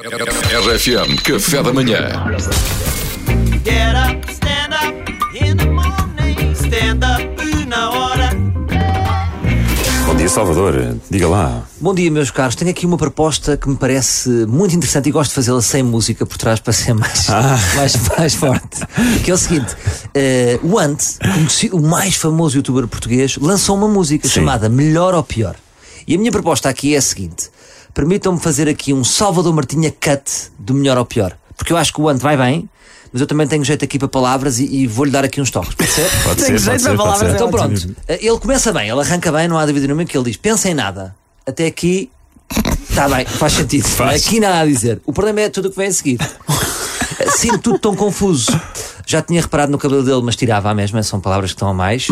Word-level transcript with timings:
RFM 0.00 1.16
Café 1.24 1.60
da 1.60 1.72
Manhã. 1.72 1.98
Get 3.64 3.96
up, 3.96 4.30
stand 4.30 4.72
up 4.72 4.94
in 5.34 5.56
the 5.56 5.66
morning. 5.66 6.54
Stand 6.54 7.00
up 7.02 7.66
na 7.66 7.90
hora. 7.90 8.30
Bom 10.06 10.14
dia, 10.14 10.28
Salvador. 10.28 10.94
Diga 11.10 11.26
lá. 11.26 11.64
Bom 11.80 11.92
dia, 11.92 12.08
meus 12.12 12.30
caros. 12.30 12.54
Tenho 12.54 12.70
aqui 12.70 12.86
uma 12.86 12.96
proposta 12.96 13.56
que 13.56 13.68
me 13.68 13.74
parece 13.74 14.28
muito 14.46 14.76
interessante 14.76 15.08
e 15.08 15.10
gosto 15.10 15.30
de 15.30 15.34
fazê-la 15.34 15.60
sem 15.60 15.82
música 15.82 16.24
por 16.24 16.38
trás 16.38 16.60
para 16.60 16.72
ser 16.72 16.94
mais, 16.94 17.26
mais, 17.74 17.96
mais 18.16 18.34
forte. 18.34 18.86
Que 19.24 19.32
é 19.32 19.34
o 19.34 19.38
seguinte: 19.38 19.74
eh, 20.14 20.60
o 20.62 20.78
Ant, 20.78 21.02
o 21.72 21.80
mais 21.80 22.14
famoso 22.14 22.56
youtuber 22.56 22.86
português, 22.86 23.36
lançou 23.36 23.76
uma 23.76 23.88
música 23.88 24.28
Sim. 24.28 24.34
chamada 24.34 24.68
Melhor 24.68 25.12
ou 25.12 25.24
Pior. 25.24 25.56
E 26.06 26.14
a 26.14 26.18
minha 26.18 26.30
proposta 26.30 26.68
aqui 26.68 26.94
é 26.94 26.98
a 26.98 27.02
seguinte: 27.02 27.50
permitam-me 27.98 28.38
fazer 28.38 28.68
aqui 28.68 28.94
um 28.94 29.02
Salvador 29.02 29.52
Martinha 29.52 29.90
cut 29.90 30.52
do 30.56 30.72
Melhor 30.72 30.96
ou 30.98 31.04
Pior. 31.04 31.36
Porque 31.56 31.72
eu 31.72 31.76
acho 31.76 31.92
que 31.92 32.00
o 32.00 32.08
Ant 32.08 32.20
vai 32.20 32.36
bem. 32.36 32.70
Mas 33.12 33.20
eu 33.20 33.26
também 33.26 33.44
tenho 33.48 33.64
jeito 33.64 33.84
aqui 33.84 33.98
para 33.98 34.06
palavras 34.06 34.60
e, 34.60 34.66
e 34.66 34.86
vou-lhe 34.86 35.10
dar 35.10 35.24
aqui 35.24 35.40
uns 35.40 35.50
toques. 35.50 35.74
Pode 35.74 35.90
ser? 35.90 36.08
Pode 36.22 36.40
ser, 36.42 36.64
pode 36.64 36.82
ser, 36.82 36.96
pode 36.96 37.18
ser. 37.18 37.30
Então 37.30 37.50
pronto, 37.50 37.96
ele 38.06 38.38
começa 38.38 38.72
bem, 38.72 38.88
ele 38.88 39.00
arranca 39.00 39.32
bem, 39.32 39.48
não 39.48 39.58
há 39.58 39.66
dúvida 39.66 39.86
nenhuma 39.86 40.04
que 40.04 40.16
ele 40.16 40.26
diz: 40.26 40.36
pensa 40.36 40.68
em 40.68 40.74
nada. 40.74 41.16
Até 41.44 41.66
aqui 41.66 42.08
está 42.88 43.08
bem, 43.08 43.24
faz 43.24 43.54
sentido. 43.54 43.88
Faz. 43.88 44.24
Aqui 44.24 44.38
nada 44.38 44.60
a 44.60 44.66
dizer. 44.66 45.00
O 45.04 45.12
problema 45.12 45.40
é 45.40 45.48
tudo 45.48 45.66
o 45.66 45.70
que 45.70 45.76
vem 45.76 45.88
a 45.88 45.92
seguir. 45.92 46.18
Sinto 47.34 47.58
tudo 47.58 47.78
tão 47.80 47.96
confuso. 47.96 48.52
Já 49.06 49.22
tinha 49.22 49.40
reparado 49.40 49.72
no 49.72 49.78
cabelo 49.78 50.04
dele, 50.04 50.20
mas 50.22 50.36
tirava 50.36 50.70
a 50.70 50.74
mesma, 50.74 51.02
são 51.02 51.18
palavras 51.18 51.50
que 51.50 51.56
estão 51.56 51.68
a 51.68 51.74
mais. 51.74 52.06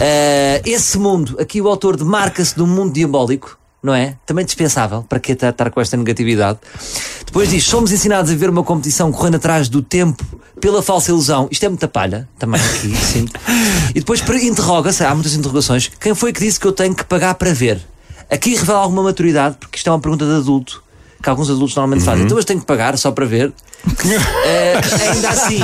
Eh, 0.00 0.62
esse 0.64 0.96
mundo, 0.96 1.36
aqui 1.38 1.60
o 1.60 1.68
autor 1.68 1.96
demarca-se 1.96 2.54
de 2.54 2.62
um 2.62 2.66
mundo 2.66 2.94
diabólico, 2.94 3.58
não 3.82 3.94
é? 3.94 4.16
Também 4.26 4.44
dispensável, 4.44 5.02
para 5.02 5.20
que 5.20 5.32
estar 5.32 5.70
com 5.70 5.80
esta 5.80 5.96
negatividade. 5.96 6.58
Depois 7.24 7.50
diz: 7.50 7.64
somos 7.64 7.92
ensinados 7.92 8.30
a 8.30 8.34
ver 8.34 8.50
uma 8.50 8.62
competição 8.62 9.12
correndo 9.12 9.36
atrás 9.36 9.68
do 9.68 9.82
tempo 9.82 10.24
pela 10.60 10.82
falsa 10.82 11.10
ilusão. 11.10 11.48
Isto 11.50 11.66
é 11.66 11.68
muita 11.68 11.88
palha, 11.88 12.28
também 12.38 12.60
aqui, 12.60 12.94
sim. 12.96 13.26
E 13.94 14.00
depois 14.00 14.22
interroga-se, 14.42 15.04
há 15.04 15.14
muitas 15.14 15.34
interrogações. 15.34 15.90
Quem 16.00 16.14
foi 16.14 16.32
que 16.32 16.40
disse 16.40 16.58
que 16.58 16.66
eu 16.66 16.72
tenho 16.72 16.94
que 16.94 17.04
pagar 17.04 17.34
para 17.34 17.52
ver? 17.52 17.80
Aqui 18.30 18.56
revela 18.56 18.80
alguma 18.80 19.04
maturidade, 19.04 19.56
porque 19.60 19.76
isto 19.76 19.88
é 19.88 19.92
uma 19.92 20.00
pergunta 20.00 20.24
de 20.24 20.32
adulto. 20.32 20.82
Que 21.22 21.28
alguns 21.30 21.48
adultos 21.50 21.74
normalmente 21.74 22.04
fazem. 22.04 22.24
Então, 22.24 22.36
mas 22.36 22.44
tenho 22.44 22.60
que 22.60 22.66
pagar 22.66 22.96
só 22.98 23.10
para 23.10 23.24
ver. 23.26 23.52
Eh, 24.46 24.74
ainda 25.12 25.28
assim, 25.30 25.58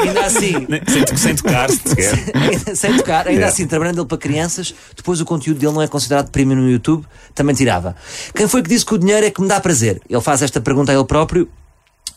ainda 0.00 0.20
assim, 0.26 0.66
Sem, 0.88 1.16
sem 1.16 1.34
tocar, 1.36 1.70
se 1.70 1.78
te 1.80 1.96
quer. 1.96 2.12
ainda- 2.34 2.74
sem 2.76 2.96
tocar, 2.96 3.18
ainda 3.26 3.30
Yeah. 3.32 3.48
assim, 3.48 3.66
trabalhando 3.66 3.98
ele 4.00 4.06
para 4.06 4.18
crianças, 4.18 4.74
depois 4.96 5.20
o 5.20 5.24
conteúdo 5.24 5.58
dele 5.58 5.72
não 5.72 5.82
é 5.82 5.88
considerado 5.88 6.30
premium 6.30 6.56
no 6.60 6.70
YouTube, 6.70 7.04
também 7.34 7.54
tirava. 7.54 7.96
Quem 8.34 8.46
foi 8.46 8.62
que 8.62 8.68
disse 8.68 8.84
que 8.86 8.94
o 8.94 8.98
dinheiro 8.98 9.26
é 9.26 9.30
que 9.30 9.40
me 9.40 9.48
dá 9.48 9.60
prazer? 9.60 10.00
Ele 10.08 10.20
faz 10.20 10.42
esta 10.42 10.60
pergunta 10.60 10.92
a 10.92 10.94
ele 10.94 11.04
próprio. 11.04 11.48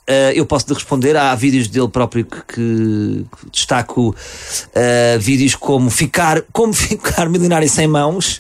Uh, 0.10 0.34
eu 0.34 0.44
posso 0.44 0.66
lhe 0.68 0.74
responder. 0.74 1.16
Há 1.16 1.36
vídeos 1.36 1.68
dele 1.68 1.88
próprio 1.88 2.26
que, 2.26 2.42
que 2.48 3.26
destaco 3.52 4.10
uh, 4.10 5.20
vídeos 5.20 5.54
como 5.54 5.92
ficar, 5.92 6.42
como 6.52 6.74
ficar 6.74 7.30
milionário 7.30 7.70
sem 7.70 7.88
mãos 7.88 8.40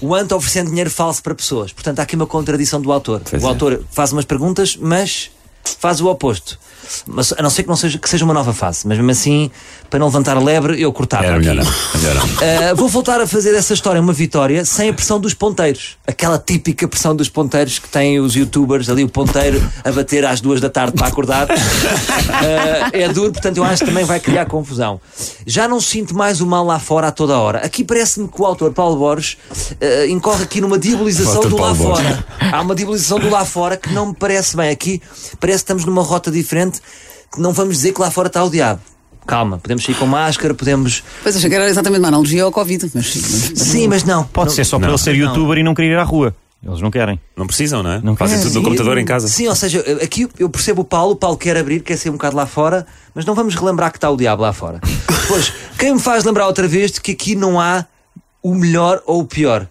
ou 0.00 0.10
o 0.10 0.14
Ant 0.14 0.30
oferecendo 0.32 0.68
dinheiro 0.68 0.90
falso 0.90 1.20
para 1.20 1.34
pessoas. 1.34 1.72
Portanto, 1.72 1.98
há 1.98 2.02
aqui 2.04 2.14
uma 2.14 2.28
contradição 2.28 2.80
do 2.80 2.92
autor. 2.92 3.22
Pois 3.28 3.42
o 3.42 3.46
é. 3.46 3.48
autor 3.48 3.84
faz 3.90 4.12
umas 4.12 4.24
perguntas, 4.24 4.78
mas 4.80 5.32
faz 5.64 6.00
o 6.00 6.08
oposto. 6.08 6.58
Mas, 7.06 7.32
a 7.32 7.42
não 7.42 7.50
ser 7.50 7.62
que, 7.62 7.68
não 7.68 7.76
seja, 7.76 7.98
que 7.98 8.08
seja 8.08 8.24
uma 8.24 8.34
nova 8.34 8.52
fase. 8.52 8.86
Mas 8.86 8.96
mesmo 8.98 9.10
assim, 9.10 9.50
para 9.88 9.98
não 9.98 10.06
levantar 10.06 10.38
lebre, 10.42 10.80
eu 10.80 10.92
cortava. 10.92 11.24
Era 11.24 11.38
melhor 11.38 11.56
não. 11.56 11.64
Melhor 11.94 12.14
não. 12.14 12.24
Uh, 12.24 12.76
vou 12.76 12.88
voltar 12.88 13.20
a 13.20 13.26
fazer 13.26 13.54
essa 13.54 13.74
história 13.74 14.00
uma 14.00 14.12
vitória 14.12 14.64
sem 14.64 14.90
a 14.90 14.92
pressão 14.92 15.20
dos 15.20 15.34
ponteiros. 15.34 15.96
Aquela 16.06 16.38
típica 16.38 16.86
pressão 16.88 17.14
dos 17.14 17.28
ponteiros 17.28 17.78
que 17.78 17.88
têm 17.88 18.20
os 18.20 18.34
youtubers 18.34 18.88
ali, 18.88 19.04
o 19.04 19.08
ponteiro 19.08 19.62
a 19.84 19.92
bater 19.92 20.24
às 20.24 20.40
duas 20.40 20.60
da 20.60 20.68
tarde 20.68 20.94
para 20.94 21.06
acordar. 21.06 21.48
Uh, 21.48 21.52
é 22.92 23.08
duro, 23.08 23.32
portanto, 23.32 23.56
eu 23.56 23.64
acho 23.64 23.84
que 23.84 23.90
também 23.90 24.04
vai 24.04 24.20
criar 24.20 24.46
confusão. 24.46 25.00
Já 25.46 25.68
não 25.68 25.80
sinto 25.80 26.16
mais 26.16 26.40
o 26.40 26.46
mal 26.46 26.64
lá 26.64 26.78
fora 26.78 27.08
a 27.08 27.12
toda 27.12 27.38
hora. 27.38 27.58
Aqui 27.58 27.84
parece-me 27.84 28.28
que 28.28 28.40
o 28.40 28.44
autor 28.44 28.72
Paulo 28.72 28.96
Borges 28.96 29.36
uh, 29.72 30.06
incorre 30.08 30.44
aqui 30.44 30.60
numa 30.60 30.78
diabolização 30.78 31.42
do 31.42 31.56
lá 31.56 31.72
Borges. 31.74 32.02
fora. 32.02 32.24
Há 32.52 32.60
uma 32.60 32.74
diabolização 32.74 33.18
do 33.18 33.30
lá 33.30 33.44
fora 33.44 33.76
que 33.76 33.92
não 33.92 34.06
me 34.06 34.14
parece 34.14 34.56
bem. 34.56 34.70
Aqui 34.70 35.00
parece 35.38 35.51
que 35.60 35.64
estamos 35.64 35.84
numa 35.84 36.02
rota 36.02 36.30
diferente 36.30 36.80
que 37.32 37.40
não 37.40 37.52
vamos 37.52 37.76
dizer 37.76 37.92
que 37.92 38.00
lá 38.00 38.10
fora 38.10 38.28
está 38.28 38.42
o 38.44 38.50
diabo. 38.50 38.80
Calma, 39.26 39.56
podemos 39.58 39.84
sair 39.84 39.94
com 39.94 40.04
máscara, 40.06 40.52
podemos. 40.52 41.02
Pois 41.22 41.36
achei 41.36 41.48
que 41.48 41.54
era 41.54 41.68
exatamente 41.68 42.00
uma 42.00 42.08
analogia 42.08 42.42
ao 42.42 42.50
Covid. 42.50 42.90
Mas, 42.92 43.06
Sim, 43.06 43.86
mas 43.88 44.02
não. 44.04 44.24
Pode 44.24 44.48
Não- 44.48 44.54
ser 44.56 44.64
só 44.64 44.76
Não. 44.76 44.80
para 44.80 44.90
ele 44.90 44.98
ser 44.98 45.14
youtuber 45.14 45.58
e 45.58 45.62
não 45.62 45.74
querer 45.74 45.92
ir 45.92 45.96
à 45.98 46.02
rua. 46.02 46.34
Eles 46.64 46.80
não 46.80 46.90
querem. 46.92 47.20
Não 47.36 47.46
precisam, 47.46 47.82
não 47.82 47.90
é? 47.92 48.00
Não 48.02 48.14
Fazem 48.14 48.40
tudo 48.40 48.54
no 48.54 48.62
computador 48.62 48.96
em 48.98 49.04
casa. 49.04 49.26
Sim, 49.26 49.48
ou 49.48 49.54
seja, 49.54 49.80
aqui 50.02 50.28
eu 50.38 50.48
percebo 50.48 50.82
o 50.82 50.84
Paulo, 50.84 51.12
o 51.12 51.16
Paulo 51.16 51.36
quer 51.36 51.56
abrir, 51.56 51.80
quer 51.80 51.96
ser 51.96 52.08
um 52.10 52.12
bocado 52.12 52.36
lá 52.36 52.46
fora, 52.46 52.86
mas 53.14 53.24
não 53.24 53.34
vamos 53.34 53.54
relembrar 53.56 53.90
que 53.90 53.98
está 53.98 54.08
o 54.10 54.16
diabo 54.16 54.42
lá 54.42 54.52
fora. 54.52 54.80
Depois, 55.22 55.52
quem 55.78 55.92
me 55.94 56.00
faz 56.00 56.24
lembrar 56.24 56.46
outra 56.46 56.68
vez 56.68 56.92
de 56.92 57.00
que 57.00 57.12
aqui 57.12 57.34
não 57.34 57.60
há 57.60 57.84
o 58.42 58.54
melhor 58.54 59.02
ou 59.06 59.20
o 59.20 59.24
pior? 59.24 59.66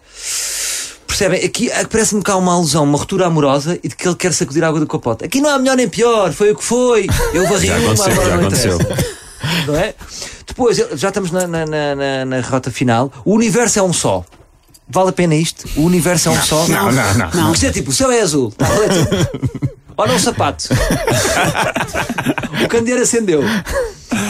Percebem? 1.22 1.44
Aqui 1.46 1.70
ah, 1.70 1.86
parece-me 1.88 2.22
que 2.22 2.30
há 2.30 2.36
uma 2.36 2.52
alusão, 2.52 2.82
uma 2.82 2.98
ruptura 2.98 3.26
amorosa 3.26 3.78
e 3.82 3.88
de 3.88 3.94
que 3.94 4.08
ele 4.08 4.16
quer 4.16 4.32
sacudir 4.32 4.64
a 4.64 4.68
água 4.68 4.80
do 4.80 4.86
capote. 4.88 5.24
Aqui 5.24 5.40
não 5.40 5.50
há 5.50 5.58
melhor 5.58 5.76
nem 5.76 5.88
pior, 5.88 6.32
foi 6.32 6.50
o 6.50 6.56
que 6.56 6.64
foi. 6.64 7.06
Eu 7.32 7.48
varri 7.48 7.66
Já 7.68 7.76
uma, 7.78 7.92
agora 7.92 8.14
já 8.14 8.24
não 8.24 8.40
aconteceu. 8.40 8.74
interessa. 8.74 9.22
Não 9.66 9.74
é? 9.76 9.94
Depois, 10.46 10.76
já 10.94 11.08
estamos 11.08 11.32
na, 11.32 11.46
na, 11.48 11.66
na, 11.66 11.94
na- 11.96 12.24
na 12.24 12.40
rota 12.42 12.70
final. 12.70 13.12
O 13.24 13.34
universo 13.34 13.78
é 13.80 13.82
um 13.82 13.92
só. 13.92 14.24
Vale 14.88 15.08
a 15.10 15.12
pena 15.12 15.34
isto? 15.34 15.68
O 15.76 15.82
universo 15.82 16.28
é 16.28 16.32
um 16.32 16.40
só? 16.42 16.66
Não, 16.68 16.92
não, 16.92 17.14
não. 17.14 17.30
Porque 17.30 17.52
isto 17.54 17.66
é 17.66 17.70
tipo, 17.72 17.90
o 17.90 17.92
céu 17.92 18.10
é 18.12 18.20
azul. 18.22 18.52
Tá, 18.52 18.68
olha, 18.70 18.88
tipo, 18.88 19.76
Olha 19.98 20.14
um 20.14 20.18
sapato. 20.18 20.68
o 22.64 22.68
candeeiro 22.68 23.02
acendeu. 23.02 23.42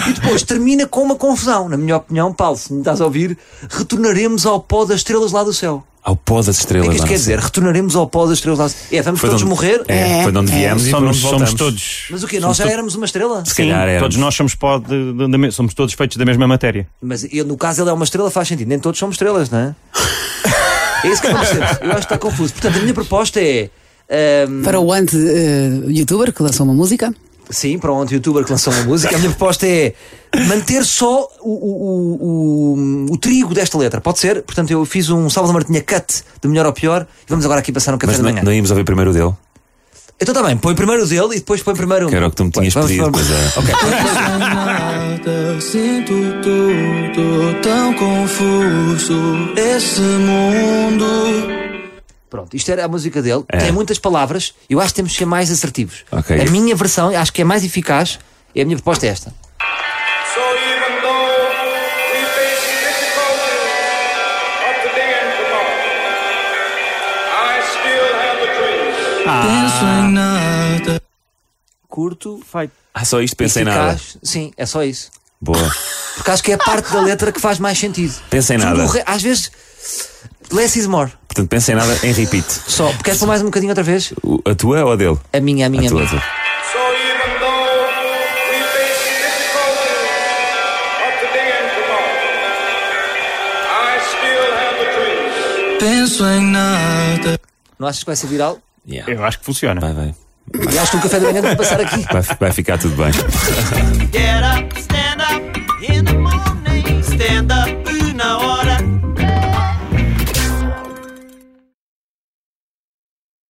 E 0.08 0.12
depois 0.14 0.42
termina 0.42 0.86
com 0.86 1.02
uma 1.02 1.16
confusão. 1.16 1.68
Na 1.68 1.76
minha 1.76 1.96
opinião, 1.98 2.32
Paulo, 2.32 2.56
se 2.56 2.72
me 2.72 2.78
estás 2.80 3.00
a 3.00 3.04
ouvir, 3.04 3.36
retornaremos 3.70 4.46
ao 4.46 4.60
pó 4.60 4.84
das 4.86 4.96
estrelas 5.00 5.30
lá 5.32 5.44
do 5.44 5.52
céu. 5.52 5.84
Ao 6.04 6.16
pó 6.16 6.42
das 6.42 6.48
O 6.48 6.52
que 6.58 6.58
estrelas. 6.62 6.86
é 6.88 6.90
que 6.90 6.96
isto 6.96 7.06
quer 7.06 7.14
dizer? 7.14 7.38
Retornaremos 7.38 7.94
ao 7.94 8.08
pó 8.08 8.26
das 8.26 8.38
estrelas. 8.38 8.74
É, 8.90 9.00
vamos 9.02 9.20
Foi 9.20 9.28
todos 9.30 9.42
de 9.44 9.46
onde- 9.46 9.54
morrer? 9.54 9.82
É, 9.86 10.24
foi 10.24 10.32
de 10.32 10.38
onde 10.38 10.50
viemos 10.50 10.86
e 10.88 10.90
para 10.90 10.98
somos, 11.00 11.16
somos 11.18 11.30
voltamos. 11.38 11.54
todos. 11.54 12.04
Mas 12.10 12.22
o 12.24 12.26
quê? 12.26 12.40
Nós 12.40 12.56
já 12.56 12.68
éramos 12.68 12.96
uma 12.96 13.06
estrela? 13.06 13.44
Se 13.46 13.54
calhar 13.54 13.76
Sim, 13.84 13.90
éramos. 13.90 14.00
todos 14.02 14.16
nós 14.16 14.34
somos 14.34 14.54
pó 14.56 14.78
de, 14.78 15.12
de- 15.12 15.28
de- 15.28 15.52
somos 15.52 15.74
todos 15.74 15.94
feitos 15.94 16.16
da 16.16 16.24
mesma 16.24 16.48
matéria. 16.48 16.88
Mas 17.00 17.22
ele, 17.22 17.44
no 17.44 17.56
caso 17.56 17.82
ele 17.82 17.90
é 17.90 17.92
uma 17.92 18.02
estrela, 18.04 18.30
faz 18.32 18.48
sentido. 18.48 18.66
Nem 18.68 18.80
todos 18.80 18.98
somos 18.98 19.14
estrelas, 19.14 19.48
não 19.48 19.58
é? 19.60 19.74
É 21.04 21.08
isso 21.08 21.20
que 21.22 21.28
eu 21.28 21.34
percebo. 21.36 21.60
Eu 21.60 21.90
acho 21.92 21.98
que 21.98 21.98
está 22.14 22.18
confuso. 22.18 22.52
Portanto, 22.52 22.76
a 22.78 22.80
minha 22.80 22.94
proposta 22.94 23.40
é. 23.40 23.70
ahm, 24.10 24.62
Para 24.64 24.80
o 24.80 24.92
anti-youtuber 24.92 26.32
que 26.32 26.42
lançou 26.42 26.64
uma 26.66 26.74
música. 26.74 27.14
Sim, 27.50 27.78
para 27.78 27.92
um 27.92 28.06
youtuber 28.10 28.44
que 28.44 28.50
lançou 28.50 28.72
uma 28.72 28.84
música, 28.84 29.14
a 29.14 29.18
minha 29.18 29.30
proposta 29.30 29.66
é 29.66 29.92
manter 30.46 30.84
só 30.84 31.28
o, 31.40 31.50
o, 31.50 31.72
o, 32.22 32.78
o, 33.10 33.12
o 33.12 33.16
trigo 33.18 33.52
desta 33.54 33.76
letra. 33.76 34.00
Pode 34.00 34.18
ser? 34.18 34.42
Portanto, 34.42 34.70
eu 34.70 34.84
fiz 34.84 35.10
um 35.10 35.28
Salvador 35.28 35.54
Martinha 35.54 35.82
cut 35.82 36.22
de 36.40 36.48
melhor 36.48 36.64
ao 36.66 36.72
pior 36.72 37.06
e 37.26 37.28
vamos 37.28 37.44
agora 37.44 37.60
aqui 37.60 37.70
passar 37.72 37.92
um 37.94 37.98
café 37.98 38.12
Mas 38.12 38.18
da 38.18 38.24
manhã. 38.24 38.42
não 38.42 38.52
íamos 38.52 38.70
ouvir 38.70 38.84
primeiro 38.84 39.10
o 39.10 39.12
dele? 39.14 39.32
Então 40.20 40.32
está 40.34 40.46
bem, 40.46 40.56
põe 40.56 40.74
primeiro 40.74 41.02
o 41.02 41.06
dele 41.06 41.32
e 41.32 41.38
depois 41.40 41.62
põe 41.62 41.74
primeiro 41.74 42.06
o 42.06 42.08
Que 42.08 42.14
era 42.16 42.28
o 42.28 42.30
que 42.30 42.36
tu 42.36 42.44
me 42.44 42.50
tinhas 42.52 42.72
Vamos- 42.74 42.90
pedido. 42.90 43.10
vamos- 43.10 43.26
Pois 43.28 43.30
é. 43.30 43.48
Ok. 43.58 43.74
Sinto 45.60 46.12
tudo 46.42 47.60
tão 47.62 47.92
confuso. 47.94 49.14
Esse 49.56 50.00
mundo. 50.00 51.71
Pronto, 52.32 52.56
isto 52.56 52.72
era 52.72 52.86
a 52.86 52.88
música 52.88 53.20
dele. 53.20 53.44
É. 53.46 53.58
Tem 53.58 53.70
muitas 53.72 53.98
palavras. 53.98 54.54
Eu 54.70 54.80
acho 54.80 54.88
que 54.88 54.94
temos 54.96 55.12
que 55.12 55.18
ser 55.18 55.26
mais 55.26 55.50
assertivos. 55.50 56.02
Ok. 56.10 56.40
A 56.40 56.50
minha 56.50 56.74
versão, 56.74 57.14
acho 57.14 57.30
que 57.30 57.42
é 57.42 57.44
mais 57.44 57.62
eficaz. 57.62 58.18
E 58.54 58.62
a 58.62 58.64
minha 58.64 58.76
proposta 58.78 59.04
é 59.04 59.10
esta. 59.10 59.28
So 59.30 60.40
even 60.40 61.00
though 61.02 61.28
we 62.14 62.24
face 62.32 62.64
difficulties 62.88 63.68
up 64.64 64.80
to 64.82 64.88
the 64.94 65.04
end 65.12 65.30
tomorrow, 65.36 65.76
I 67.36 67.60
still 67.68 68.08
have 68.16 68.40
a 68.40 68.50
dream. 68.56 69.42
Penso 69.42 69.84
em 69.84 70.12
nada. 70.12 71.02
Curto, 71.86 72.40
Feito. 72.50 72.72
Ah, 72.94 73.04
só 73.04 73.20
isto 73.20 73.36
pensei 73.36 73.60
em 73.62 73.66
nada. 73.66 74.00
Sim, 74.22 74.52
é 74.56 74.64
só 74.64 74.82
isso. 74.82 75.10
Boa. 75.38 75.70
Porque 76.16 76.30
acho 76.30 76.42
que 76.42 76.52
é 76.52 76.54
a 76.54 76.58
parte 76.58 76.90
da 76.92 77.00
letra 77.02 77.30
que 77.30 77.40
faz 77.40 77.58
mais 77.58 77.78
sentido. 77.78 78.14
Pensa 78.30 78.54
em 78.54 78.58
Tudo 78.58 78.68
nada. 78.78 78.90
re- 78.90 79.02
Às 79.06 79.22
vezes, 79.22 79.50
less 80.50 80.78
is 80.78 80.86
more. 80.86 81.12
Portanto, 81.32 81.48
pensei 81.48 81.74
em 81.74 81.78
nada 81.78 81.98
em 82.02 82.12
repeat. 82.12 82.44
Só. 82.66 82.92
Queres 83.02 83.18
pôr 83.18 83.26
mais 83.26 83.40
um 83.40 83.46
bocadinho 83.46 83.70
outra 83.70 83.82
vez? 83.82 84.12
O- 84.22 84.40
A 84.44 84.54
tua 84.54 84.84
ou 84.84 84.92
a 84.92 84.96
dele? 84.96 85.18
A 85.32 85.40
minha, 85.40 85.66
a 85.66 85.68
minha, 85.70 85.84
A 85.84 85.86
a 85.86 85.88
tua, 85.88 86.02
a 86.02 86.04
minha. 86.04 86.10
tua. 86.10 86.20
So 86.20 86.78
even 86.78 87.38
though 87.40 87.72
we 88.50 88.60
face 88.74 89.00
difficulties 89.22 90.12
up 91.06 91.14
to 91.20 91.26
the 91.32 91.40
end 91.40 91.68
tomorrow, 91.72 92.52
I 93.70 93.98
still 94.12 94.46
have 94.60 94.76
a 94.78 94.88
dream. 94.94 95.78
Penso 95.78 96.24
em 96.26 96.42
nada. 96.50 97.40
Não 97.78 97.88
achas 97.88 98.00
que 98.00 98.06
vai 98.06 98.16
ser 98.16 98.26
viral? 98.26 98.58
Yeah. 98.86 99.10
Eu 99.12 99.24
acho 99.24 99.38
que 99.38 99.44
funciona. 99.46 99.80
Vai, 99.80 99.92
vai. 99.94 100.14
E 100.70 100.78
acho 100.78 100.90
que 100.90 100.96
o 100.98 101.00
café 101.00 101.18
da 101.20 101.28
manhã 101.32 101.40
que 101.50 101.56
passar 101.56 101.80
aqui. 101.80 102.04
Vai, 102.12 102.22
vai 102.38 102.52
ficar 102.52 102.76
tudo 102.76 102.94
bem. 102.96 103.12
Get 103.12 104.42
up, 104.44 104.61